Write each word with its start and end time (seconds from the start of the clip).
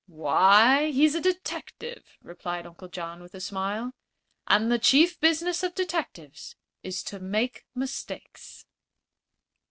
"Why, 0.07 0.89
he's 0.89 1.13
a 1.13 1.21
detective," 1.21 2.03
replied 2.23 2.65
Uncle 2.65 2.87
John, 2.87 3.21
with 3.21 3.35
a 3.35 3.39
smile, 3.39 3.91
"and 4.47 4.71
the 4.71 4.79
chief 4.79 5.19
business 5.19 5.61
of 5.61 5.75
detectives 5.75 6.55
is 6.81 7.03
to 7.03 7.19
make 7.19 7.65
mistakes." 7.75 8.65